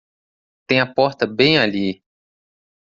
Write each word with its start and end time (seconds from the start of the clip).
Tem 0.65 0.79
a 0.81 0.91
porta 0.91 1.27
bem 1.27 1.59
ali. 1.59 2.03